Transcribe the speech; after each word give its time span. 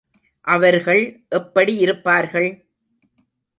அவர்கள் 0.47 1.01
எப்படி 1.29 1.75
இருப்பார்கள்? 1.75 2.49